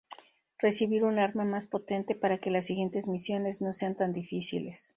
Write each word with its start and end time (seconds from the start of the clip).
Recibir 0.57 1.03
un 1.03 1.19
arma 1.19 1.45
más 1.45 1.67
potente 1.67 2.15
para 2.15 2.39
que 2.39 2.49
las 2.49 2.65
siguientes 2.65 3.05
misiones 3.07 3.61
no 3.61 3.71
sean 3.71 3.93
tan 3.95 4.13
difíciles. 4.13 4.89